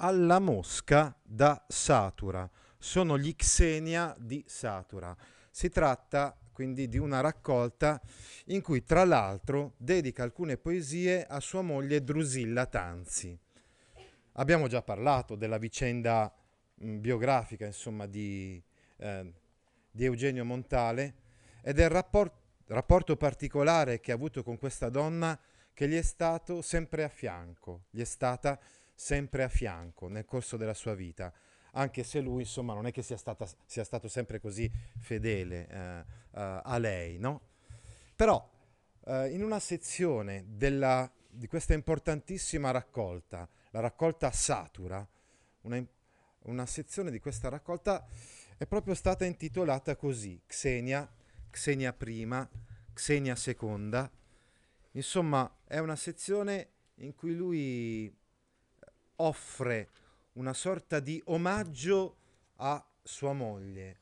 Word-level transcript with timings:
Alla 0.00 0.38
mosca 0.38 1.12
da 1.24 1.64
Satura. 1.66 2.48
Sono 2.78 3.18
gli 3.18 3.34
Xenia 3.34 4.14
di 4.16 4.44
Satura. 4.46 5.16
Si 5.50 5.68
tratta 5.70 6.38
quindi 6.52 6.88
di 6.88 6.98
una 6.98 7.20
raccolta 7.20 8.00
in 8.46 8.62
cui 8.62 8.84
tra 8.84 9.04
l'altro 9.04 9.74
dedica 9.76 10.22
alcune 10.22 10.56
poesie 10.56 11.26
a 11.26 11.40
sua 11.40 11.62
moglie 11.62 12.04
Drusilla 12.04 12.66
Tanzi. 12.66 13.36
Abbiamo 14.34 14.68
già 14.68 14.82
parlato 14.82 15.34
della 15.34 15.58
vicenda 15.58 16.32
mh, 16.74 16.98
biografica 16.98 17.66
insomma, 17.66 18.06
di, 18.06 18.62
eh, 18.98 19.32
di 19.90 20.04
Eugenio 20.04 20.44
Montale 20.44 21.14
e 21.60 21.72
del 21.72 21.88
rapport- 21.88 22.36
rapporto 22.66 23.16
particolare 23.16 23.98
che 23.98 24.12
ha 24.12 24.14
avuto 24.14 24.44
con 24.44 24.58
questa 24.58 24.90
donna 24.90 25.36
che 25.74 25.88
gli 25.88 25.96
è 25.96 26.02
stato 26.02 26.62
sempre 26.62 27.02
a 27.02 27.08
fianco, 27.08 27.86
gli 27.90 28.00
è 28.00 28.04
stata 28.04 28.60
sempre 29.00 29.44
a 29.44 29.48
fianco 29.48 30.08
nel 30.08 30.24
corso 30.24 30.56
della 30.56 30.74
sua 30.74 30.96
vita, 30.96 31.32
anche 31.74 32.02
se 32.02 32.18
lui 32.18 32.40
insomma 32.40 32.74
non 32.74 32.84
è 32.84 32.90
che 32.90 33.02
sia, 33.02 33.16
stata, 33.16 33.46
sia 33.64 33.84
stato 33.84 34.08
sempre 34.08 34.40
così 34.40 34.68
fedele 34.98 35.68
eh, 35.68 35.98
uh, 36.00 36.04
a 36.64 36.78
lei, 36.78 37.16
no? 37.16 37.42
Però 38.16 38.50
uh, 39.04 39.26
in 39.26 39.44
una 39.44 39.60
sezione 39.60 40.46
della, 40.48 41.08
di 41.28 41.46
questa 41.46 41.74
importantissima 41.74 42.72
raccolta, 42.72 43.48
la 43.70 43.78
raccolta 43.78 44.32
Satura, 44.32 45.08
una, 45.60 45.80
una 46.46 46.66
sezione 46.66 47.12
di 47.12 47.20
questa 47.20 47.48
raccolta 47.48 48.04
è 48.56 48.66
proprio 48.66 48.94
stata 48.94 49.24
intitolata 49.24 49.94
così, 49.94 50.42
Xenia, 50.44 51.08
Xenia 51.50 51.92
prima, 51.92 52.48
Xenia 52.92 53.36
seconda, 53.36 54.10
insomma 54.92 55.58
è 55.64 55.78
una 55.78 55.94
sezione 55.94 56.70
in 56.96 57.14
cui 57.14 57.36
lui 57.36 58.12
offre 59.20 59.88
una 60.32 60.52
sorta 60.52 61.00
di 61.00 61.20
omaggio 61.26 62.16
a 62.56 62.84
sua 63.02 63.32
moglie 63.32 64.00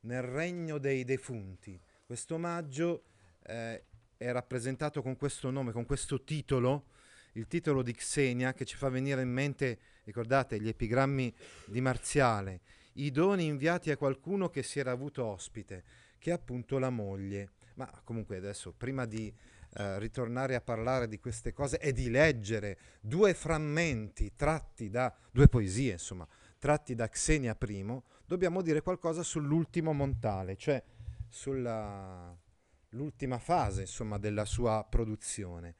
nel 0.00 0.22
regno 0.22 0.78
dei 0.78 1.04
defunti. 1.04 1.80
Questo 2.04 2.34
omaggio 2.34 3.04
eh, 3.44 3.84
è 4.16 4.32
rappresentato 4.32 5.02
con 5.02 5.16
questo 5.16 5.50
nome, 5.50 5.72
con 5.72 5.86
questo 5.86 6.22
titolo, 6.22 6.86
il 7.32 7.46
titolo 7.46 7.82
di 7.82 7.94
Xenia 7.94 8.52
che 8.52 8.64
ci 8.64 8.76
fa 8.76 8.88
venire 8.88 9.22
in 9.22 9.30
mente, 9.30 9.78
ricordate, 10.04 10.60
gli 10.60 10.68
epigrammi 10.68 11.34
di 11.66 11.80
Marziale, 11.80 12.60
i 12.94 13.10
doni 13.10 13.46
inviati 13.46 13.90
a 13.90 13.96
qualcuno 13.96 14.50
che 14.50 14.62
si 14.62 14.78
era 14.78 14.90
avuto 14.90 15.24
ospite, 15.24 15.84
che 16.18 16.30
è 16.30 16.34
appunto 16.34 16.78
la 16.78 16.90
moglie. 16.90 17.52
Ma 17.74 17.88
comunque 18.04 18.36
adesso, 18.36 18.72
prima 18.72 19.06
di 19.06 19.32
eh, 19.74 19.98
ritornare 19.98 20.54
a 20.56 20.60
parlare 20.60 21.06
di 21.06 21.20
queste 21.20 21.52
cose 21.52 21.78
e 21.78 21.92
di 21.92 22.10
leggere 22.10 22.78
due 23.00 23.34
frammenti 23.34 24.34
tratti 24.34 24.90
da 24.90 25.14
due 25.30 25.46
poesie, 25.48 25.92
insomma, 25.92 26.26
tratti 26.58 26.94
da 26.94 27.08
Xenia 27.08 27.56
I, 27.60 28.02
dobbiamo 28.26 28.62
dire 28.62 28.82
qualcosa 28.82 29.22
sull'ultimo 29.22 29.92
Montale, 29.92 30.56
cioè 30.56 30.82
sull'ultima 31.28 33.38
fase, 33.38 33.82
insomma, 33.82 34.18
della 34.18 34.44
sua 34.44 34.84
produzione. 34.88 35.76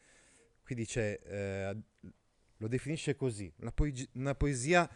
Qui 0.63 0.75
dice, 0.77 1.21
eh, 1.23 1.77
lo 2.57 2.69
definisce 2.69 3.17
così, 3.17 3.53
una, 3.59 3.73
poesia, 3.73 4.07
una 4.13 4.37
poesia 4.37 4.89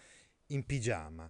in 0.48 0.64
pigiama, 0.64 1.28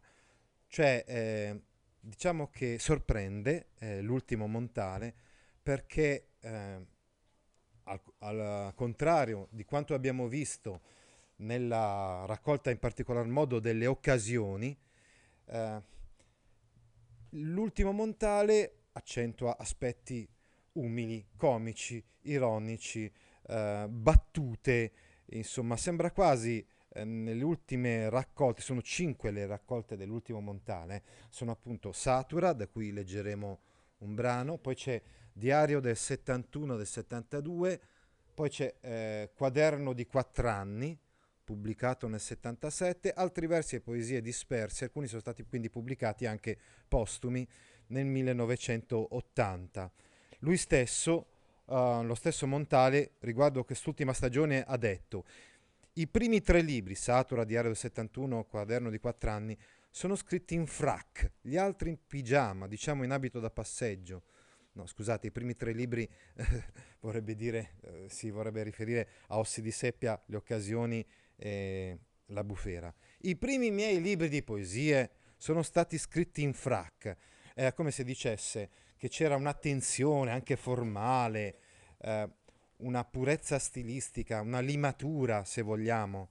cioè 0.67 1.03
eh, 1.07 1.63
diciamo 1.99 2.51
che 2.51 2.79
sorprende 2.79 3.69
eh, 3.79 4.03
l'ultimo 4.03 4.47
Montale 4.47 5.15
perché 5.63 6.33
eh, 6.41 6.87
al, 7.85 8.01
al, 8.19 8.73
contrario 8.75 9.49
di 9.51 9.65
quanto 9.65 9.95
abbiamo 9.95 10.29
visto 10.29 10.81
nella 11.37 12.25
raccolta 12.27 12.71
in 12.71 12.79
particolar 12.79 13.27
modo 13.27 13.59
delle 13.59 13.87
occasioni, 13.87 14.77
eh, 15.47 15.83
l'ultimo 17.31 17.93
Montale 17.93 18.85
accentua 18.93 19.57
aspetti 19.59 20.29
umili, 20.73 21.27
comici, 21.37 22.03
ironici, 22.23 23.11
eh, 23.47 23.87
battute, 23.89 24.93
insomma 25.27 25.77
sembra 25.77 26.11
quasi 26.13 26.65
eh, 26.89 27.05
nelle 27.05 27.43
ultime 27.43 28.09
raccolte, 28.09 28.63
sono 28.63 28.81
cinque 28.83 29.31
le 29.31 29.47
raccolte 29.47 29.97
dell'ultimo 29.97 30.41
Montale, 30.41 31.03
sono 31.29 31.51
appunto 31.51 31.93
Satura, 31.93 32.53
da 32.53 32.69
cui 32.69 32.93
leggeremo 32.93 33.61
un 33.99 34.15
brano, 34.15 34.59
poi 34.59 34.75
c'è 34.75 35.03
Diario 35.37 35.81
del 35.81 35.97
71 35.97 36.77
del 36.77 36.87
72, 36.87 37.81
poi 38.33 38.49
c'è 38.49 38.73
eh, 38.81 39.31
Quaderno 39.35 39.93
di 39.93 40.07
quattro 40.07 40.49
anni, 40.49 40.97
pubblicato 41.43 42.07
nel 42.07 42.21
77, 42.21 43.13
altri 43.13 43.49
versi 43.49 43.75
e 43.75 43.81
poesie 43.81 44.21
disperse, 44.21 44.85
alcuni 44.85 45.09
sono 45.09 45.21
stati 45.21 45.43
quindi 45.43 45.71
pubblicati 45.71 46.25
anche 46.25 46.57
postumi 46.87 47.45
nel 47.89 48.07
1980. 48.07 49.91
Lui 50.39 50.57
stesso, 50.57 51.27
uh, 51.65 52.05
lo 52.05 52.15
stesso 52.15 52.47
Montale, 52.47 53.15
riguardo 53.19 53.65
quest'ultima 53.65 54.13
stagione, 54.13 54.63
ha 54.63 54.77
detto 54.77 55.25
i 55.95 56.07
primi 56.07 56.43
tre 56.43 56.61
libri, 56.61 56.95
Satura, 56.95 57.43
Diario 57.43 57.71
del 57.71 57.79
71, 57.79 58.45
Quaderno 58.45 58.89
di 58.89 59.01
quattro 59.01 59.31
anni, 59.31 59.59
sono 59.91 60.15
scritti 60.15 60.55
in 60.55 60.67
frac, 60.69 61.33
gli 61.41 61.57
altri 61.57 61.89
in 61.89 61.99
pigiama, 62.07 62.69
diciamo 62.69 63.03
in 63.03 63.11
abito 63.11 63.41
da 63.41 63.51
passeggio 63.51 64.23
no 64.75 64.87
scusate, 64.87 65.29
i 65.29 65.31
primi 65.31 65.55
tre 65.55 65.73
libri 65.73 66.09
eh, 66.35 66.65
vorrebbe 67.01 67.35
dire, 67.35 67.75
eh, 67.83 68.07
si 68.09 68.31
vorrebbe 68.31 68.63
riferire 68.63 69.09
a 69.29 69.39
Ossi 69.39 69.63
di 69.63 69.71
Seppia, 69.71 70.21
Le 70.27 70.37
occasioni 70.37 71.05
e 71.37 71.99
La 72.27 72.45
bufera. 72.45 72.93
I 73.23 73.37
primi 73.37 73.71
miei 73.71 74.01
libri 74.01 74.29
di 74.29 74.43
poesie 74.43 75.11
sono 75.37 75.63
stati 75.63 75.99
scritti 75.99 76.43
in 76.43 76.55
frac, 76.55 77.17
è 77.55 77.73
come 77.73 77.91
se 77.91 78.05
dicesse 78.05 78.71
che 78.97 79.09
c'era 79.09 79.37
un'attenzione 79.37 80.31
anche 80.31 80.57
formale, 80.57 81.59
eh, 81.99 82.29
una 82.79 83.05
purezza 83.05 83.59
stilistica, 83.59 84.41
una 84.41 84.61
limatura 84.61 85.45
se 85.45 85.63
vogliamo, 85.63 86.31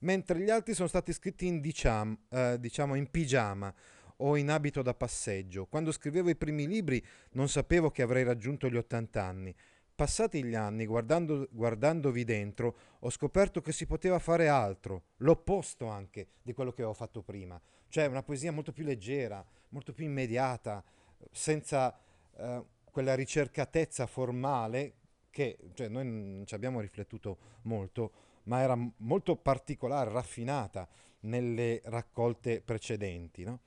mentre 0.00 0.40
gli 0.40 0.50
altri 0.50 0.74
sono 0.74 0.88
stati 0.88 1.12
scritti 1.12 1.46
in, 1.46 1.60
diciam, 1.60 2.16
eh, 2.30 2.56
diciamo 2.58 2.94
in 2.94 3.10
pigiama, 3.10 3.74
o 4.18 4.36
in 4.36 4.50
abito 4.50 4.82
da 4.82 4.94
passeggio. 4.94 5.66
Quando 5.66 5.92
scrivevo 5.92 6.30
i 6.30 6.36
primi 6.36 6.66
libri 6.66 7.04
non 7.32 7.48
sapevo 7.48 7.90
che 7.90 8.02
avrei 8.02 8.24
raggiunto 8.24 8.68
gli 8.68 8.76
80 8.76 9.22
anni. 9.22 9.54
Passati 9.94 10.42
gli 10.42 10.54
anni, 10.54 10.86
guardando, 10.86 11.46
guardandovi 11.50 12.24
dentro, 12.24 12.76
ho 12.98 13.10
scoperto 13.10 13.60
che 13.60 13.70
si 13.70 13.86
poteva 13.86 14.18
fare 14.18 14.48
altro, 14.48 15.04
l'opposto 15.18 15.86
anche 15.86 16.28
di 16.42 16.52
quello 16.52 16.72
che 16.72 16.82
avevo 16.82 16.94
fatto 16.94 17.22
prima. 17.22 17.60
Cioè 17.88 18.06
una 18.06 18.24
poesia 18.24 18.50
molto 18.50 18.72
più 18.72 18.84
leggera, 18.84 19.44
molto 19.68 19.92
più 19.92 20.04
immediata, 20.04 20.82
senza 21.30 21.96
eh, 22.36 22.64
quella 22.90 23.14
ricercatezza 23.14 24.06
formale 24.06 24.94
che 25.30 25.58
cioè, 25.74 25.88
noi 25.88 26.04
non 26.04 26.42
ci 26.46 26.54
abbiamo 26.54 26.80
riflettuto 26.80 27.38
molto, 27.62 28.12
ma 28.44 28.60
era 28.60 28.76
molto 28.98 29.36
particolare, 29.36 30.10
raffinata 30.10 30.88
nelle 31.20 31.80
raccolte 31.84 32.60
precedenti. 32.60 33.42
No? 33.44 33.60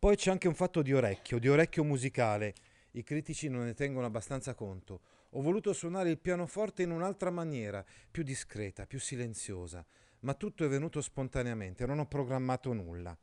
Poi 0.00 0.16
c'è 0.16 0.30
anche 0.30 0.48
un 0.48 0.54
fatto 0.54 0.80
di 0.80 0.94
orecchio, 0.94 1.38
di 1.38 1.50
orecchio 1.50 1.84
musicale. 1.84 2.54
I 2.92 3.02
critici 3.02 3.50
non 3.50 3.64
ne 3.64 3.74
tengono 3.74 4.06
abbastanza 4.06 4.54
conto. 4.54 5.02
Ho 5.32 5.42
voluto 5.42 5.74
suonare 5.74 6.08
il 6.08 6.18
pianoforte 6.18 6.82
in 6.82 6.90
un'altra 6.90 7.30
maniera, 7.30 7.84
più 8.10 8.22
discreta, 8.22 8.86
più 8.86 8.98
silenziosa, 8.98 9.84
ma 10.20 10.32
tutto 10.32 10.64
è 10.64 10.68
venuto 10.68 11.02
spontaneamente, 11.02 11.84
non 11.84 11.98
ho 11.98 12.06
programmato 12.06 12.72
nulla. 12.72 13.14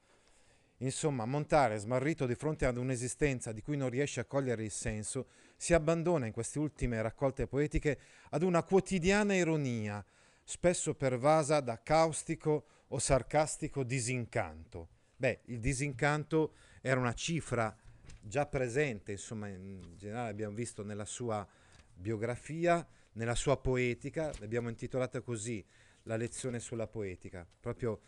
Insomma, 0.77 1.25
Montare, 1.25 1.79
smarrito 1.79 2.27
di 2.27 2.35
fronte 2.35 2.67
ad 2.67 2.77
un'esistenza 2.77 3.51
di 3.51 3.63
cui 3.63 3.75
non 3.75 3.89
riesce 3.89 4.19
a 4.19 4.25
cogliere 4.25 4.63
il 4.63 4.69
senso, 4.69 5.29
si 5.55 5.73
abbandona 5.73 6.27
in 6.27 6.31
queste 6.31 6.59
ultime 6.59 7.01
raccolte 7.01 7.47
poetiche 7.47 7.97
ad 8.29 8.43
una 8.43 8.61
quotidiana 8.61 9.33
ironia, 9.33 10.05
spesso 10.43 10.93
pervasa 10.93 11.59
da 11.59 11.81
caustico 11.81 12.65
o 12.89 12.99
sarcastico 12.99 13.81
disincanto. 13.81 14.89
Beh, 15.19 15.39
il 15.45 15.59
disincanto 15.59 16.53
era 16.87 17.01
una 17.01 17.13
cifra 17.13 17.75
già 18.21 18.45
presente, 18.45 19.11
insomma, 19.11 19.49
in 19.49 19.95
generale 19.97 20.29
abbiamo 20.29 20.55
visto 20.55 20.83
nella 20.83 21.03
sua 21.03 21.45
biografia, 21.93 22.85
nella 23.13 23.35
sua 23.35 23.57
poetica, 23.57 24.31
l'abbiamo 24.39 24.69
intitolata 24.69 25.19
così, 25.19 25.63
la 26.03 26.15
lezione 26.15 26.59
sulla 26.59 26.87
poetica, 26.87 27.45
proprio 27.59 27.99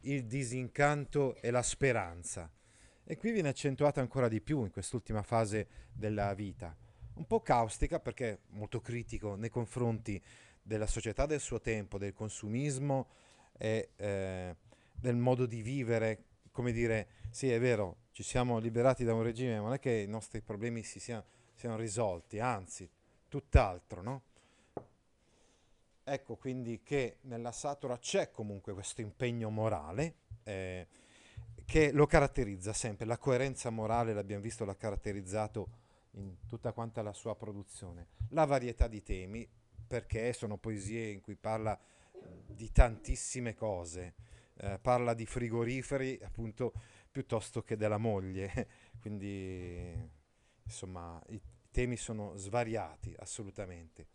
il 0.00 0.24
disincanto 0.24 1.36
e 1.36 1.52
la 1.52 1.62
speranza. 1.62 2.50
E 3.04 3.16
qui 3.16 3.30
viene 3.30 3.50
accentuata 3.50 4.00
ancora 4.00 4.26
di 4.26 4.40
più 4.40 4.64
in 4.64 4.72
quest'ultima 4.72 5.22
fase 5.22 5.68
della 5.92 6.34
vita. 6.34 6.76
Un 7.14 7.26
po' 7.26 7.40
caustica 7.40 8.00
perché 8.00 8.40
molto 8.48 8.80
critico 8.80 9.36
nei 9.36 9.50
confronti 9.50 10.20
della 10.60 10.88
società 10.88 11.26
del 11.26 11.40
suo 11.40 11.60
tempo, 11.60 11.98
del 11.98 12.12
consumismo 12.12 13.10
e 13.56 13.90
eh, 13.94 14.56
del 14.92 15.16
modo 15.16 15.46
di 15.46 15.62
vivere, 15.62 16.24
come 16.54 16.70
dire, 16.70 17.08
sì 17.30 17.50
è 17.50 17.58
vero, 17.58 17.96
ci 18.12 18.22
siamo 18.22 18.58
liberati 18.58 19.02
da 19.02 19.12
un 19.12 19.24
regime, 19.24 19.56
ma 19.56 19.64
non 19.64 19.72
è 19.72 19.78
che 19.80 19.90
i 19.90 20.06
nostri 20.06 20.40
problemi 20.40 20.84
si 20.84 21.00
siano, 21.00 21.24
siano 21.52 21.76
risolti, 21.76 22.38
anzi, 22.38 22.88
tutt'altro, 23.28 24.02
no? 24.02 24.22
Ecco 26.04 26.36
quindi 26.36 26.80
che 26.84 27.16
nella 27.22 27.50
Satura 27.50 27.98
c'è 27.98 28.30
comunque 28.30 28.72
questo 28.72 29.00
impegno 29.00 29.50
morale 29.50 30.14
eh, 30.44 30.86
che 31.64 31.90
lo 31.90 32.06
caratterizza 32.06 32.72
sempre, 32.72 33.04
la 33.04 33.18
coerenza 33.18 33.70
morale 33.70 34.14
l'abbiamo 34.14 34.42
visto, 34.42 34.64
l'ha 34.64 34.76
caratterizzato 34.76 35.68
in 36.12 36.46
tutta 36.46 36.70
quanta 36.70 37.02
la 37.02 37.12
sua 37.12 37.34
produzione, 37.34 38.06
la 38.28 38.44
varietà 38.44 38.86
di 38.86 39.02
temi, 39.02 39.48
perché 39.88 40.32
sono 40.32 40.56
poesie 40.56 41.10
in 41.10 41.20
cui 41.20 41.34
parla 41.34 41.76
di 42.46 42.70
tantissime 42.70 43.54
cose, 43.54 44.14
eh, 44.56 44.78
parla 44.80 45.14
di 45.14 45.26
frigoriferi 45.26 46.18
appunto 46.22 46.72
piuttosto 47.10 47.62
che 47.62 47.76
della 47.76 47.98
moglie, 47.98 48.68
quindi 49.00 50.10
insomma 50.62 51.20
i 51.28 51.40
temi 51.70 51.96
sono 51.96 52.36
svariati 52.36 53.14
assolutamente. 53.18 54.06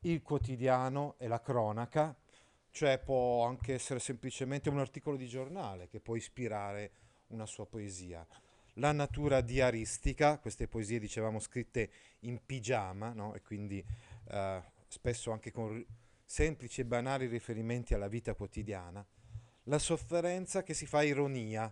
Il 0.00 0.22
quotidiano 0.22 1.16
e 1.18 1.26
la 1.26 1.40
cronaca, 1.40 2.16
cioè 2.70 2.98
può 2.98 3.44
anche 3.44 3.74
essere 3.74 3.98
semplicemente 3.98 4.68
un 4.68 4.78
articolo 4.78 5.16
di 5.16 5.26
giornale 5.26 5.88
che 5.88 6.00
può 6.00 6.14
ispirare 6.14 6.92
una 7.28 7.46
sua 7.46 7.66
poesia. 7.66 8.26
La 8.74 8.92
natura 8.92 9.40
diaristica, 9.40 10.38
queste 10.38 10.68
poesie 10.68 11.00
dicevamo 11.00 11.40
scritte 11.40 11.90
in 12.20 12.40
pigiama, 12.44 13.12
no? 13.12 13.34
e 13.34 13.42
quindi 13.42 13.84
eh, 14.30 14.62
spesso 14.86 15.32
anche 15.32 15.50
con 15.50 15.84
semplici 16.24 16.82
e 16.82 16.84
banali 16.84 17.26
riferimenti 17.26 17.94
alla 17.94 18.06
vita 18.06 18.34
quotidiana. 18.34 19.04
La 19.68 19.78
sofferenza 19.78 20.62
che 20.62 20.72
si 20.72 20.86
fa 20.86 21.02
ironia, 21.02 21.70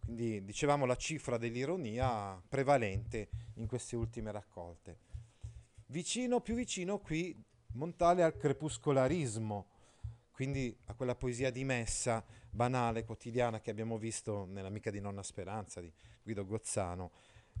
quindi 0.00 0.44
dicevamo 0.44 0.86
la 0.86 0.96
cifra 0.96 1.38
dell'ironia 1.38 2.42
prevalente 2.48 3.28
in 3.54 3.68
queste 3.68 3.94
ultime 3.94 4.32
raccolte. 4.32 4.98
Vicino, 5.86 6.40
più 6.40 6.54
vicino 6.54 6.98
qui, 6.98 7.32
Montale 7.74 8.24
al 8.24 8.36
crepuscolarismo, 8.36 9.66
quindi 10.32 10.76
a 10.86 10.94
quella 10.94 11.14
poesia 11.14 11.52
di 11.52 11.62
messa 11.62 12.24
banale, 12.50 13.04
quotidiana 13.04 13.60
che 13.60 13.70
abbiamo 13.70 13.96
visto 13.96 14.44
nell'Amica 14.46 14.90
di 14.90 14.98
Nonna 14.98 15.22
Speranza 15.22 15.80
di 15.80 15.92
Guido 16.24 16.44
Gozzano 16.44 17.12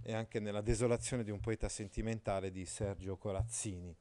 e 0.02 0.12
anche 0.12 0.40
nella 0.40 0.60
Desolazione 0.60 1.22
di 1.22 1.30
un 1.30 1.38
poeta 1.38 1.68
sentimentale 1.68 2.50
di 2.50 2.66
Sergio 2.66 3.16
Corazzini. 3.16 3.94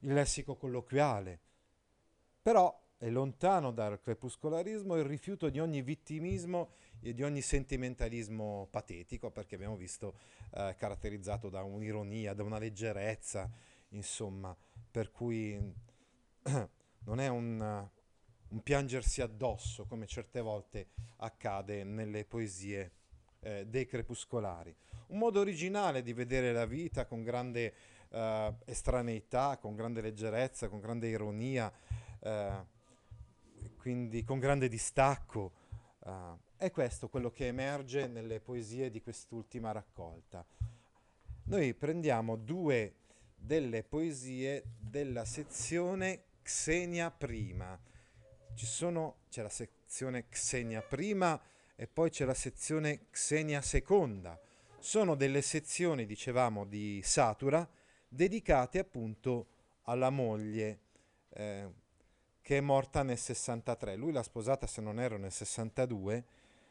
Il 0.00 0.12
lessico 0.12 0.56
colloquiale, 0.56 1.40
però 2.42 2.81
è 3.02 3.10
lontano 3.10 3.72
dal 3.72 4.00
crepuscolarismo 4.00 4.94
il 4.94 5.02
rifiuto 5.02 5.48
di 5.48 5.58
ogni 5.58 5.82
vittimismo 5.82 6.74
e 7.00 7.12
di 7.12 7.24
ogni 7.24 7.40
sentimentalismo 7.40 8.68
patetico, 8.70 9.32
perché 9.32 9.56
abbiamo 9.56 9.74
visto 9.74 10.14
eh, 10.54 10.76
caratterizzato 10.78 11.48
da 11.48 11.64
un'ironia, 11.64 12.32
da 12.32 12.44
una 12.44 12.58
leggerezza, 12.58 13.50
insomma, 13.88 14.56
per 14.88 15.10
cui 15.10 15.58
non 17.04 17.18
è 17.18 17.26
un, 17.26 17.88
un 18.50 18.62
piangersi 18.62 19.20
addosso 19.20 19.84
come 19.86 20.06
certe 20.06 20.40
volte 20.40 20.90
accade 21.16 21.82
nelle 21.82 22.24
poesie 22.24 22.92
eh, 23.40 23.66
dei 23.66 23.84
crepuscolari. 23.84 24.72
Un 25.08 25.18
modo 25.18 25.40
originale 25.40 26.04
di 26.04 26.12
vedere 26.12 26.52
la 26.52 26.66
vita 26.66 27.06
con 27.06 27.24
grande 27.24 27.74
eh, 28.10 28.54
estraneità, 28.64 29.58
con 29.60 29.74
grande 29.74 30.00
leggerezza, 30.00 30.68
con 30.68 30.78
grande 30.78 31.08
ironia, 31.08 31.72
eh, 32.20 32.80
quindi 33.82 34.22
con 34.22 34.38
grande 34.38 34.68
distacco. 34.68 35.52
Uh, 35.98 36.38
è 36.56 36.70
questo 36.70 37.08
quello 37.08 37.32
che 37.32 37.48
emerge 37.48 38.06
nelle 38.06 38.38
poesie 38.38 38.90
di 38.92 39.02
quest'ultima 39.02 39.72
raccolta. 39.72 40.46
Noi 41.46 41.74
prendiamo 41.74 42.36
due 42.36 42.94
delle 43.34 43.82
poesie 43.82 44.62
della 44.78 45.24
sezione 45.24 46.26
Xenia 46.42 47.10
prima. 47.10 47.76
Sono, 48.54 49.16
c'è 49.28 49.42
la 49.42 49.48
sezione 49.48 50.28
Xenia 50.28 50.80
prima 50.80 51.40
e 51.74 51.88
poi 51.88 52.10
c'è 52.10 52.24
la 52.24 52.34
sezione 52.34 53.08
Xenia 53.10 53.60
seconda. 53.62 54.40
Sono 54.78 55.16
delle 55.16 55.42
sezioni, 55.42 56.06
dicevamo, 56.06 56.64
di 56.64 57.00
Satura 57.02 57.68
dedicate 58.06 58.78
appunto 58.78 59.46
alla 59.82 60.10
moglie 60.10 60.78
eh, 61.30 61.68
che 62.42 62.58
è 62.58 62.60
morta 62.60 63.02
nel 63.02 63.16
63. 63.16 63.94
Lui 63.96 64.12
l'ha 64.12 64.22
sposata, 64.22 64.66
se 64.66 64.82
non 64.82 65.00
ero, 65.00 65.16
nel 65.16 65.32
62, 65.32 66.24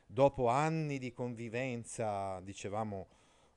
dopo 0.05 0.49
anni 0.49 0.99
di 0.99 1.11
convivenza, 1.13 2.39
dicevamo 2.41 3.07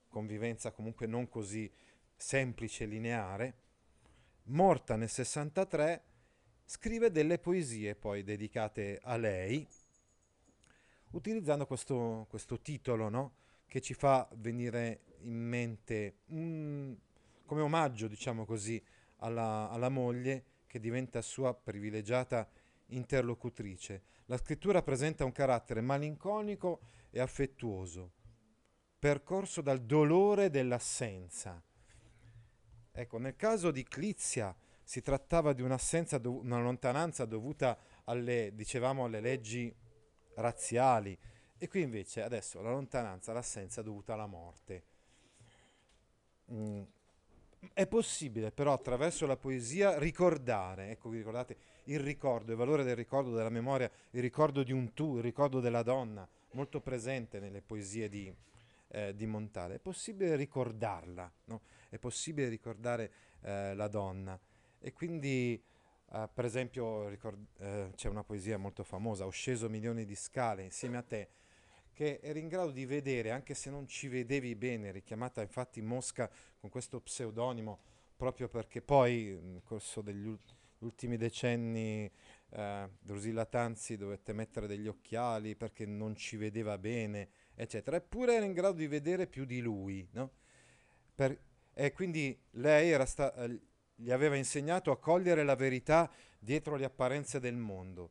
convivenza 0.09 0.71
comunque 0.71 1.07
non 1.07 1.29
così 1.29 1.71
semplice 2.17 2.85
e 2.85 2.87
lineare, 2.87 3.55
morta 4.45 4.95
nel 4.95 5.09
63, 5.09 6.03
scrive 6.65 7.11
delle 7.11 7.39
poesie 7.39 7.97
poi 7.97 8.23
dedicate 8.23 9.01
a 9.03 9.17
lei, 9.17 9.67
utilizzando 11.11 11.67
questo, 11.67 12.27
questo 12.31 12.61
titolo, 12.61 13.09
no? 13.09 13.33
che 13.67 13.81
ci 13.81 13.95
fa 13.95 14.29
venire 14.37 15.01
in 15.23 15.35
mente 15.35 16.19
un, 16.27 16.97
come 17.45 17.61
omaggio, 17.61 18.07
diciamo 18.07 18.45
così, 18.45 18.81
alla, 19.17 19.69
alla 19.69 19.89
moglie 19.89 20.45
che 20.75 20.81
diventa 20.81 21.23
sua 21.23 21.55
privilegiata 21.55 22.51
interlocutrice. 22.87 24.03
La 24.25 24.37
scrittura 24.37 24.83
presenta 24.83 25.25
un 25.25 25.31
carattere 25.31 25.81
malinconico 25.81 26.81
e 27.11 27.21
affettuoso, 27.21 28.15
percorso 28.99 29.61
dal 29.61 29.85
dolore 29.85 30.51
dell'assenza. 30.51 31.63
Ecco, 32.91 33.19
nel 33.19 33.37
caso 33.37 33.71
di 33.71 33.85
Clizia 33.85 34.53
si 34.83 35.01
trattava 35.01 35.53
di 35.53 35.63
un'assenza, 35.63 36.21
una 36.25 36.61
lontananza 36.61 37.25
dovuta 37.25 37.79
alle, 38.07 38.51
dicevamo, 38.53 39.05
alle 39.05 39.21
leggi 39.21 39.73
razziali, 40.35 41.17
e 41.57 41.69
qui 41.69 41.83
invece 41.83 42.21
adesso 42.21 42.61
la 42.61 42.73
lontananza, 42.73 43.33
l'assenza 43.33 43.81
dovuta 43.81 44.15
alla 44.15 44.27
morte. 44.27 44.85
Mm. 46.51 46.83
È 47.73 47.87
possibile 47.87 48.51
però 48.51 48.73
attraverso 48.73 49.27
la 49.27 49.37
poesia 49.37 49.99
ricordare, 49.99 50.91
ecco 50.91 51.09
vi 51.09 51.19
ricordate, 51.19 51.57
il 51.85 52.01
ricordo, 52.01 52.53
il 52.53 52.59
valore 52.59 52.85
del 52.85 52.97
ricordo, 52.97 53.35
della 53.35 53.49
memoria, 53.49 53.91
il 54.11 54.21
ricordo 54.21 54.63
di 54.63 54.73
un 54.73 54.93
tu, 54.93 55.17
il 55.17 55.23
ricordo 55.23 55.61
della 55.61 55.83
donna, 55.83 56.27
molto 56.53 56.81
presente 56.81 57.41
nelle 57.41 57.63
poesie 57.63 58.09
di, 58.09 58.33
eh, 58.89 59.15
di 59.15 59.27
Montale. 59.27 59.77
È 59.77 59.79
possibile 59.79 60.37
ricordarla, 60.37 61.31
no? 61.47 61.61
è 61.89 61.99
possibile 61.99 62.49
ricordare 62.49 63.11
eh, 63.43 63.75
la 63.75 63.89
donna. 63.89 64.39
E 64.81 64.93
quindi, 64.93 65.63
eh, 66.13 66.29
per 66.33 66.45
esempio, 66.45 67.09
ricord- 67.09 67.47
eh, 67.59 67.91
c'è 67.95 68.09
una 68.09 68.25
poesia 68.25 68.59
molto 68.59 68.83
famosa, 68.83 69.27
Ho 69.27 69.31
sceso 69.31 69.69
milioni 69.69 70.05
di 70.05 70.15
scale 70.15 70.63
insieme 70.63 70.97
a 70.97 71.03
te, 71.03 71.29
che 71.95 72.19
eri 72.23 72.41
in 72.41 72.49
grado 72.49 72.73
di 72.73 72.85
vedere, 72.85 73.31
anche 73.31 73.55
se 73.55 73.71
non 73.71 73.87
ci 73.87 74.09
vedevi 74.09 74.55
bene, 74.57 74.91
richiamata 74.91 75.41
infatti 75.41 75.81
Mosca 75.81 76.31
con 76.59 76.69
questo 76.69 77.01
pseudonimo, 77.01 77.81
proprio 78.17 78.49
perché 78.49 78.83
poi 78.83 79.39
nel 79.41 79.63
corso 79.63 80.03
degli 80.03 80.37
ultimi 80.79 81.17
decenni 81.17 82.11
eh, 82.51 82.91
Drusilla 83.01 83.47
Tanzi 83.47 83.97
dovette 83.97 84.33
mettere 84.33 84.67
degli 84.67 84.89
occhiali 84.89 85.57
perché 85.57 85.87
non 85.87 86.17
ci 86.17 86.37
vedeva 86.37 86.77
bene, 86.79 87.29
eccetera. 87.55 87.97
Eppure 87.97 88.35
era 88.35 88.45
in 88.45 88.53
grado 88.53 88.77
di 88.77 88.87
vedere 88.87 89.27
più 89.27 89.45
di 89.45 89.61
lui, 89.61 90.07
no? 90.13 90.33
Per, 91.15 91.39
e 91.73 91.93
quindi 91.93 92.37
lei 92.53 93.07
sta, 93.07 93.35
eh, 93.35 93.61
gli 93.95 94.11
aveva 94.11 94.35
insegnato 94.35 94.91
a 94.91 94.99
cogliere 94.99 95.45
la 95.45 95.55
verità 95.55 96.11
dietro 96.39 96.77
le 96.77 96.85
apparenze 96.85 97.39
del 97.39 97.57
mondo. 97.57 98.11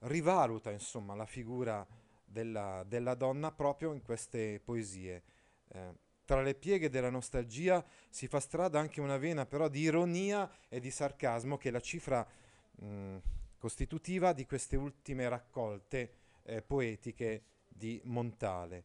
Rivaluta, 0.00 0.70
insomma, 0.70 1.14
la 1.14 1.26
figura 1.26 1.86
della, 2.28 2.84
della 2.86 3.14
donna 3.14 3.50
proprio 3.50 3.92
in 3.92 4.02
queste 4.02 4.60
poesie. 4.60 5.22
Eh, 5.68 6.06
tra 6.24 6.42
le 6.42 6.54
pieghe 6.54 6.90
della 6.90 7.08
nostalgia 7.08 7.84
si 8.10 8.28
fa 8.28 8.38
strada 8.38 8.78
anche 8.78 9.00
una 9.00 9.16
vena 9.16 9.46
però 9.46 9.68
di 9.68 9.80
ironia 9.80 10.50
e 10.68 10.78
di 10.78 10.90
sarcasmo 10.90 11.56
che 11.56 11.70
è 11.70 11.72
la 11.72 11.80
cifra 11.80 12.26
mh, 12.72 12.86
mm, 12.86 13.16
costitutiva 13.56 14.32
di 14.32 14.44
queste 14.44 14.76
ultime 14.76 15.28
raccolte 15.28 16.12
eh, 16.42 16.62
poetiche 16.62 17.44
di 17.66 18.00
Montale, 18.04 18.84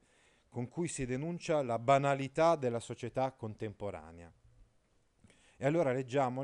con 0.49 0.69
cui 0.69 0.87
si 0.87 1.05
denuncia 1.05 1.61
la 1.63 1.79
banalità 1.79 2.55
della 2.55 2.79
società 2.79 3.31
contemporanea. 3.31 4.31
E 5.57 5.65
allora 5.65 5.91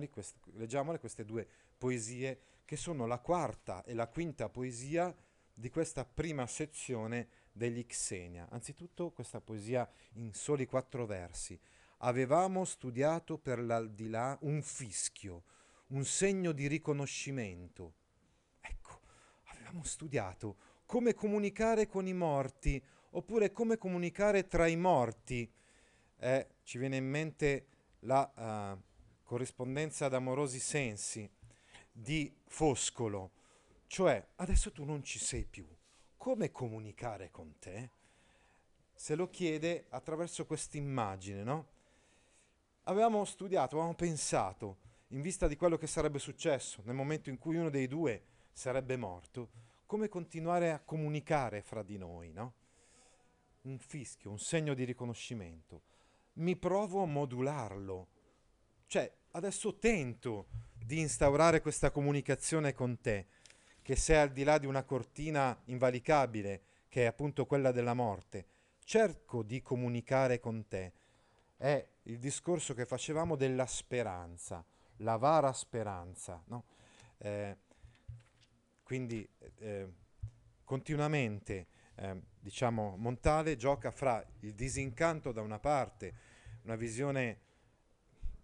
quest- 0.09 0.37
leggiamole 0.53 0.99
queste 0.99 1.25
due 1.25 1.47
poesie 1.77 2.41
che 2.65 2.75
sono 2.75 3.05
la 3.05 3.19
quarta 3.19 3.83
e 3.83 3.93
la 3.93 4.07
quinta 4.07 4.49
poesia 4.49 5.15
di 5.59 5.69
questa 5.69 6.05
prima 6.05 6.47
sezione 6.47 7.27
degli 7.51 7.85
Xenia. 7.85 8.47
Anzitutto 8.49 9.11
questa 9.11 9.41
poesia 9.41 9.87
in 10.13 10.33
soli 10.33 10.65
quattro 10.65 11.05
versi. 11.05 11.59
Avevamo 11.97 12.63
studiato 12.63 13.37
per 13.37 13.59
l'aldilà 13.59 14.37
un 14.43 14.61
fischio, 14.61 15.43
un 15.87 16.05
segno 16.05 16.53
di 16.53 16.67
riconoscimento. 16.67 17.93
Ecco, 18.61 19.01
avevamo 19.47 19.83
studiato 19.83 20.55
come 20.85 21.13
comunicare 21.13 21.87
con 21.87 22.07
i 22.07 22.13
morti, 22.13 22.81
oppure 23.11 23.51
come 23.51 23.77
comunicare 23.77 24.47
tra 24.47 24.65
i 24.65 24.77
morti. 24.77 25.51
Eh, 26.21 26.47
ci 26.63 26.77
viene 26.77 26.95
in 26.95 27.05
mente 27.05 27.65
la 28.03 28.75
uh, 28.77 28.81
corrispondenza 29.23 30.05
ad 30.05 30.13
amorosi 30.13 30.59
sensi 30.59 31.29
di 31.91 32.33
Foscolo, 32.45 33.31
cioè 33.89 34.23
adesso 34.35 34.71
tu 34.71 34.83
non 34.83 35.03
ci 35.03 35.17
sei 35.17 35.45
più, 35.45 35.67
come 36.15 36.51
comunicare 36.51 37.31
con 37.31 37.57
te? 37.57 37.89
Se 38.93 39.15
lo 39.15 39.31
chiede 39.31 39.87
attraverso 39.89 40.45
questa 40.45 40.77
immagine, 40.77 41.41
no? 41.41 41.67
Avevamo 42.83 43.25
studiato, 43.25 43.75
avevamo 43.75 43.95
pensato, 43.95 44.77
in 45.07 45.21
vista 45.21 45.47
di 45.47 45.55
quello 45.55 45.75
che 45.75 45.87
sarebbe 45.87 46.19
successo 46.19 46.83
nel 46.85 46.93
momento 46.93 47.31
in 47.31 47.39
cui 47.39 47.55
uno 47.55 47.71
dei 47.71 47.87
due 47.87 48.25
sarebbe 48.51 48.95
morto, 48.95 49.49
come 49.87 50.07
continuare 50.07 50.71
a 50.71 50.81
comunicare 50.81 51.63
fra 51.63 51.81
di 51.81 51.97
noi, 51.97 52.31
no? 52.31 52.53
Un 53.61 53.79
fischio, 53.79 54.29
un 54.29 54.37
segno 54.37 54.75
di 54.75 54.83
riconoscimento. 54.83 55.81
Mi 56.33 56.55
provo 56.55 57.01
a 57.01 57.07
modularlo. 57.07 58.07
Cioè, 58.85 59.11
adesso 59.31 59.79
tento 59.79 60.45
di 60.77 60.99
instaurare 60.99 61.59
questa 61.61 61.89
comunicazione 61.89 62.73
con 62.73 63.01
te, 63.01 63.27
che 63.81 63.95
sei 63.95 64.17
al 64.17 64.31
di 64.31 64.43
là 64.43 64.57
di 64.57 64.65
una 64.65 64.83
cortina 64.83 65.57
invalicabile, 65.65 66.61
che 66.87 67.03
è 67.03 67.05
appunto 67.05 67.45
quella 67.45 67.71
della 67.71 67.93
morte. 67.93 68.45
Cerco 68.83 69.43
di 69.43 69.61
comunicare 69.61 70.39
con 70.39 70.67
te. 70.67 70.93
È 71.55 71.87
il 72.03 72.19
discorso 72.19 72.73
che 72.73 72.85
facevamo 72.85 73.35
della 73.35 73.65
speranza, 73.65 74.63
la 74.97 75.17
vara 75.17 75.53
speranza. 75.53 76.41
No? 76.47 76.63
Eh, 77.17 77.57
quindi 78.83 79.27
eh, 79.59 79.87
continuamente, 80.63 81.67
eh, 81.95 82.21
diciamo, 82.39 82.95
Montale 82.97 83.55
gioca 83.55 83.91
fra 83.91 84.23
il 84.39 84.53
disincanto 84.53 85.31
da 85.31 85.41
una 85.41 85.59
parte, 85.59 86.13
una 86.63 86.75
visione, 86.75 87.39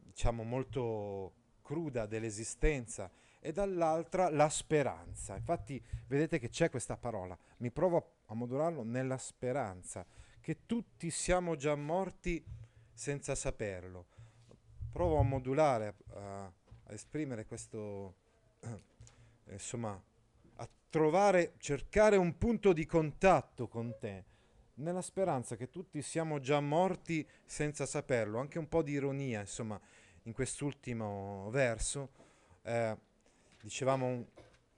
diciamo, 0.03 0.43
molto 0.43 1.33
cruda 1.61 2.05
dell'esistenza 2.05 3.09
e 3.45 3.51
dall'altra 3.51 4.29
la 4.29 4.49
speranza. 4.49 5.35
Infatti 5.35 5.79
vedete 6.07 6.39
che 6.39 6.49
c'è 6.49 6.71
questa 6.71 6.97
parola, 6.97 7.37
mi 7.57 7.69
provo 7.69 8.21
a 8.25 8.33
modularlo 8.33 8.81
nella 8.81 9.19
speranza, 9.19 10.03
che 10.41 10.65
tutti 10.65 11.11
siamo 11.11 11.55
già 11.55 11.75
morti 11.75 12.43
senza 12.91 13.35
saperlo. 13.35 14.07
Provo 14.91 15.19
a 15.19 15.23
modulare, 15.23 15.95
a, 16.13 16.45
a 16.45 16.53
esprimere 16.91 17.45
questo, 17.45 18.15
eh, 18.61 18.81
insomma, 19.51 20.01
a 20.55 20.69
trovare, 20.89 21.53
cercare 21.57 22.17
un 22.17 22.39
punto 22.39 22.73
di 22.73 22.87
contatto 22.87 23.67
con 23.67 23.95
te, 23.99 24.23
nella 24.75 25.03
speranza 25.03 25.55
che 25.55 25.69
tutti 25.69 26.01
siamo 26.01 26.39
già 26.39 26.59
morti 26.61 27.27
senza 27.45 27.85
saperlo, 27.85 28.39
anche 28.39 28.57
un 28.57 28.67
po' 28.67 28.81
di 28.81 28.93
ironia, 28.93 29.41
insomma, 29.41 29.79
in 30.23 30.33
quest'ultimo 30.33 31.49
verso, 31.51 32.09
eh, 32.63 33.13
dicevamo 33.65 34.05
un, 34.05 34.23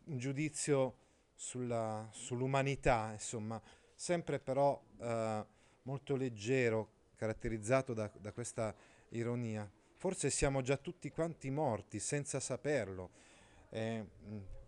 un 0.06 0.18
giudizio 0.18 0.96
sulla, 1.36 2.08
sull'umanità, 2.14 3.10
insomma, 3.12 3.62
sempre 3.94 4.40
però 4.40 4.82
eh, 5.02 5.46
molto 5.82 6.16
leggero, 6.16 6.92
caratterizzato 7.18 7.94
da, 7.94 8.10
da, 8.18 8.32
questa 8.32 8.74
ironia. 9.10 9.70
Forse 9.96 10.30
siamo 10.30 10.62
già 10.62 10.78
tutti 10.78 11.12
quanti 11.12 11.50
morti 11.50 12.00
senza 12.00 12.40
saperlo. 12.40 13.10
Eh, 13.72 14.06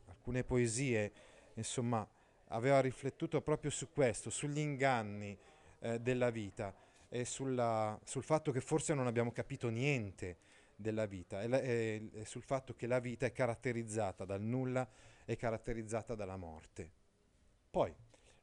alcune 0.08 0.44
poesie, 0.44 1.14
insomma, 1.54 2.06
aveva 2.48 2.82
riflettuto 2.82 3.40
proprio 3.42 3.72
su 3.72 3.90
questo, 3.90 4.30
sugli 4.30 4.60
inganni 4.60 5.38
eh, 5.80 5.98
della 6.02 6.30
vita 6.30 6.76
e 7.08 7.24
sulla, 7.24 7.98
sul 8.04 8.24
fatto 8.24 8.52
che 8.52 8.60
forse 8.60 8.94
non 8.94 9.08
abbiamo 9.08 9.32
capito 9.32 9.70
niente 9.70 10.40
della 10.80 11.06
vita 11.06 11.42
e, 11.42 12.10
e, 12.14 12.26
sul 12.26 12.42
fatto 12.42 12.74
che 12.74 12.88
la 12.88 13.00
vita 13.00 13.26
è 13.26 13.34
caratterizzata 13.34 14.24
dal 14.24 14.42
nulla 14.42 14.88
e 15.26 15.36
caratterizzata 15.36 16.16
dalla 16.16 16.38
morte. 16.38 16.92
Poi, 17.70 17.94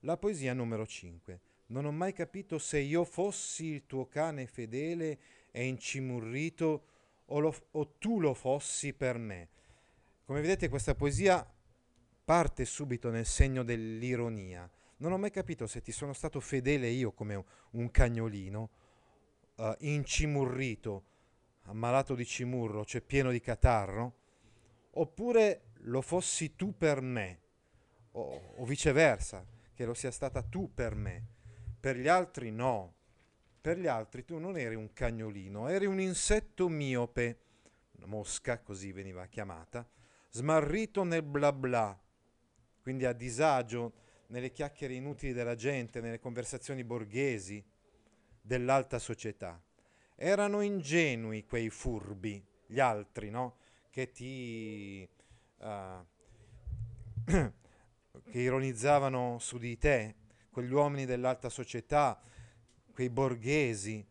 la 0.00 0.18
poesia 0.18 0.52
numero 0.52 0.86
5. 0.86 1.40
Non 1.68 1.86
ho 1.86 1.92
mai 1.92 2.12
capito 2.12 2.58
se 2.58 2.78
io 2.78 3.04
fossi 3.04 3.66
il 3.66 3.86
tuo 3.86 4.06
cane 4.06 4.46
fedele 4.46 5.18
e 5.50 5.64
incimurrito 5.64 6.86
o, 7.24 7.38
lo, 7.38 7.54
o 7.72 7.88
tu 7.98 8.20
lo 8.20 8.34
fossi 8.34 8.92
per 8.92 9.16
me. 9.16 9.48
Come 10.24 10.42
vedete 10.42 10.68
questa 10.68 10.94
poesia 10.94 11.44
parte 12.24 12.64
subito 12.66 13.10
nel 13.10 13.24
segno 13.24 13.64
dell'ironia. 13.64 14.70
Non 14.98 15.12
ho 15.12 15.18
mai 15.18 15.30
capito 15.30 15.66
se 15.66 15.80
ti 15.80 15.90
sono 15.90 16.12
stato 16.12 16.38
fedele 16.40 16.88
io 16.88 17.12
come 17.12 17.42
un 17.70 17.90
cagnolino, 17.90 18.70
uh, 19.56 19.74
incimurrito, 19.78 21.04
ammalato 21.66 22.14
di 22.14 22.24
cimurro, 22.24 22.84
cioè 22.84 23.00
pieno 23.00 23.30
di 23.30 23.40
catarro, 23.40 24.14
oppure 24.92 25.72
lo 25.80 26.00
fossi 26.00 26.56
tu 26.56 26.76
per 26.76 27.00
me, 27.00 27.40
o, 28.12 28.54
o 28.56 28.64
viceversa, 28.64 29.44
che 29.74 29.84
lo 29.84 29.94
sia 29.94 30.10
stata 30.10 30.42
tu 30.42 30.72
per 30.72 30.94
me. 30.94 31.26
Per 31.78 31.96
gli 31.96 32.08
altri 32.08 32.50
no. 32.50 32.94
Per 33.60 33.78
gli 33.78 33.86
altri 33.86 34.24
tu 34.24 34.38
non 34.38 34.56
eri 34.56 34.74
un 34.74 34.92
cagnolino, 34.92 35.68
eri 35.68 35.86
un 35.86 36.00
insetto 36.00 36.68
miope, 36.68 37.40
una 37.96 38.06
mosca 38.06 38.60
così 38.60 38.92
veniva 38.92 39.26
chiamata, 39.26 39.88
smarrito 40.30 41.02
nel 41.02 41.24
bla 41.24 41.52
bla, 41.52 41.98
quindi 42.80 43.06
a 43.06 43.12
disagio 43.12 43.92
nelle 44.28 44.52
chiacchiere 44.52 44.94
inutili 44.94 45.32
della 45.32 45.56
gente, 45.56 46.00
nelle 46.00 46.20
conversazioni 46.20 46.84
borghesi 46.84 47.64
dell'alta 48.40 49.00
società. 49.00 49.60
Erano 50.18 50.62
ingenui 50.62 51.44
quei 51.44 51.68
furbi, 51.68 52.42
gli 52.66 52.80
altri, 52.80 53.28
no? 53.30 53.56
Che 53.90 54.10
ti... 54.10 55.06
Uh, 55.58 56.04
che 58.24 58.40
ironizzavano 58.40 59.36
su 59.38 59.58
di 59.58 59.76
te, 59.76 60.14
quegli 60.50 60.72
uomini 60.72 61.04
dell'alta 61.04 61.50
società, 61.50 62.18
quei 62.92 63.10
borghesi, 63.10 64.04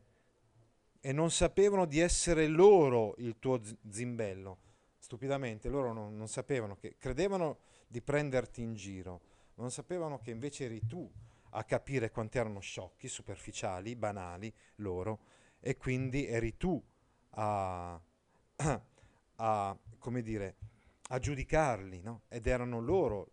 e 1.01 1.12
non 1.12 1.31
sapevano 1.31 1.85
di 1.85 2.00
essere 2.00 2.47
loro 2.47 3.15
il 3.17 3.39
tuo 3.39 3.59
zimbello. 3.89 4.59
Stupidamente, 5.00 5.69
loro 5.69 5.91
non, 5.91 6.15
non 6.15 6.27
sapevano 6.27 6.75
che 6.77 6.97
credevano 6.97 7.59
di 7.88 8.01
prenderti 8.01 8.62
in 8.62 8.75
giro, 8.75 9.21
non 9.55 9.71
sapevano 9.71 10.19
che 10.19 10.31
invece 10.31 10.65
eri 10.65 10.85
tu 10.85 11.12
a 11.51 11.63
capire 11.63 12.12
quanti 12.12 12.38
erano 12.38 12.59
sciocchi, 12.59 13.07
superficiali, 13.07 13.95
banali 13.95 14.53
loro 14.77 15.19
e 15.67 15.77
quindi 15.77 16.27
eri 16.27 16.57
tu 16.57 16.79
a, 17.31 18.00
a 19.38 19.77
come 19.98 20.22
dire, 20.22 20.55
a 21.07 21.17
giudicarli, 21.17 22.01
no? 22.03 22.22
Ed 22.27 22.45
erano 22.45 22.79
loro 22.79 23.31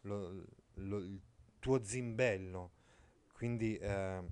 lo, 0.00 0.46
lo, 0.76 0.96
il 0.96 1.20
tuo 1.58 1.84
zimbello. 1.84 2.70
Quindi 3.34 3.76
eh, 3.76 4.22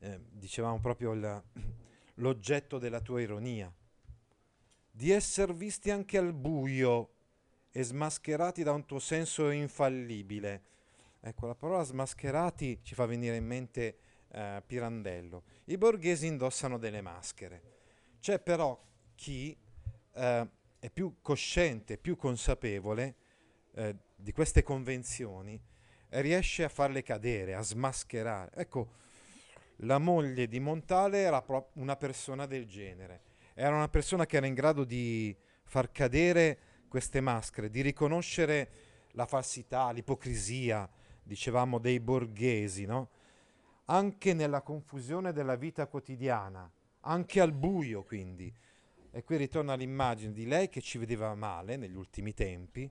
eh, 0.00 0.20
dicevamo 0.28 0.80
proprio 0.80 1.12
il, 1.12 1.42
l'oggetto 2.14 2.78
della 2.78 3.00
tua 3.00 3.20
ironia. 3.20 3.72
Di 4.90 5.12
essere 5.12 5.52
visti 5.52 5.92
anche 5.92 6.18
al 6.18 6.32
buio 6.32 7.10
e 7.70 7.84
smascherati 7.84 8.64
da 8.64 8.72
un 8.72 8.84
tuo 8.86 8.98
senso 8.98 9.50
infallibile. 9.50 10.64
Ecco, 11.20 11.46
la 11.46 11.54
parola 11.54 11.84
smascherati 11.84 12.80
ci 12.82 12.96
fa 12.96 13.06
venire 13.06 13.36
in 13.36 13.46
mente 13.46 13.98
eh, 14.34 14.62
Pirandello. 14.66 15.44
I 15.66 15.78
borghesi 15.78 16.26
indossano 16.26 16.76
delle 16.78 17.00
maschere. 17.00 17.62
C'è 18.20 18.40
però 18.40 18.80
chi 19.14 19.56
eh, 20.14 20.48
è 20.78 20.90
più 20.90 21.16
cosciente, 21.22 21.96
più 21.96 22.16
consapevole 22.16 23.14
eh, 23.74 23.96
di 24.16 24.32
queste 24.32 24.62
convenzioni 24.62 25.60
e 26.08 26.20
riesce 26.20 26.64
a 26.64 26.68
farle 26.68 27.02
cadere, 27.02 27.54
a 27.54 27.62
smascherare. 27.62 28.50
Ecco, 28.56 29.02
la 29.78 29.98
moglie 29.98 30.48
di 30.48 30.60
Montale 30.60 31.18
era 31.18 31.42
pro- 31.42 31.70
una 31.74 31.96
persona 31.96 32.46
del 32.46 32.66
genere. 32.66 33.22
Era 33.54 33.74
una 33.74 33.88
persona 33.88 34.26
che 34.26 34.36
era 34.36 34.46
in 34.46 34.54
grado 34.54 34.84
di 34.84 35.36
far 35.64 35.90
cadere 35.92 36.58
queste 36.88 37.20
maschere, 37.20 37.70
di 37.70 37.80
riconoscere 37.82 38.70
la 39.12 39.26
falsità, 39.26 39.90
l'ipocrisia, 39.90 40.88
dicevamo, 41.22 41.78
dei 41.78 42.00
borghesi, 42.00 42.84
no? 42.84 43.10
Anche 43.86 44.34
nella 44.34 44.62
confusione 44.62 45.32
della 45.32 45.56
vita 45.56 45.86
quotidiana, 45.86 46.70
anche 47.00 47.40
al 47.40 47.52
buio 47.52 48.02
quindi. 48.02 48.52
E 49.10 49.22
qui 49.22 49.36
ritorna 49.36 49.74
l'immagine 49.74 50.32
di 50.32 50.46
lei 50.46 50.68
che 50.68 50.80
ci 50.80 50.98
vedeva 50.98 51.34
male 51.34 51.76
negli 51.76 51.94
ultimi 51.94 52.34
tempi 52.34 52.90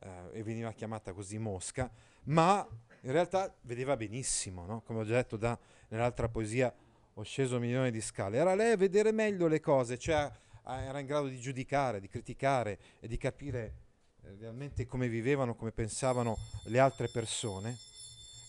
eh, 0.00 0.10
e 0.32 0.42
veniva 0.42 0.72
chiamata 0.72 1.12
così 1.12 1.38
Mosca, 1.38 1.90
ma 2.24 2.66
in 3.04 3.12
realtà 3.12 3.54
vedeva 3.62 3.96
benissimo, 3.96 4.66
no? 4.66 4.82
come 4.82 5.00
ho 5.00 5.04
già 5.04 5.14
detto 5.14 5.36
da, 5.36 5.58
nell'altra 5.88 6.28
poesia 6.28 6.72
ho 7.14 7.22
sceso 7.22 7.58
milioni 7.58 7.90
di 7.90 8.00
scale. 8.00 8.38
Era 8.38 8.54
lei 8.54 8.72
a 8.72 8.76
vedere 8.76 9.12
meglio 9.12 9.46
le 9.46 9.60
cose, 9.60 9.98
cioè 9.98 10.30
era 10.64 10.98
in 10.98 11.06
grado 11.06 11.26
di 11.26 11.38
giudicare, 11.38 12.00
di 12.00 12.08
criticare 12.08 12.78
e 13.00 13.08
di 13.08 13.16
capire 13.16 13.74
eh, 14.22 14.36
realmente 14.38 14.86
come 14.86 15.08
vivevano, 15.08 15.54
come 15.54 15.72
pensavano 15.72 16.36
le 16.64 16.78
altre 16.78 17.08
persone. 17.08 17.76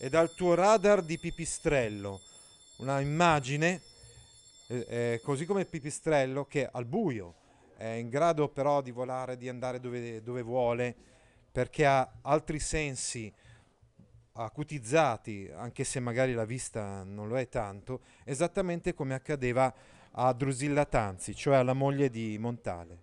E 0.03 0.09
dal 0.09 0.33
tuo 0.33 0.53
radar 0.53 1.01
di 1.01 1.17
pipistrello, 1.17 2.19
una 2.79 2.99
immagine 2.99 3.81
eh, 4.67 4.85
eh, 4.89 5.21
così 5.23 5.45
come 5.45 5.61
il 5.61 5.67
pipistrello 5.67 6.43
che 6.43 6.67
al 6.69 6.83
buio 6.83 7.35
è 7.77 7.87
in 7.87 8.09
grado 8.09 8.49
però 8.49 8.81
di 8.81 8.91
volare, 8.91 9.37
di 9.37 9.47
andare 9.47 9.79
dove, 9.79 10.21
dove 10.21 10.41
vuole, 10.41 10.93
perché 11.49 11.85
ha 11.85 12.15
altri 12.23 12.59
sensi 12.59 13.33
acutizzati, 14.33 15.49
anche 15.55 15.85
se 15.85 16.01
magari 16.01 16.33
la 16.33 16.43
vista 16.43 17.03
non 17.03 17.29
lo 17.29 17.37
è 17.37 17.47
tanto, 17.47 18.01
esattamente 18.25 18.93
come 18.93 19.13
accadeva 19.13 19.73
a 20.11 20.33
Drusilla 20.33 20.83
Tanzi, 20.83 21.33
cioè 21.33 21.55
alla 21.55 21.71
moglie 21.71 22.09
di 22.09 22.37
Montale. 22.37 23.02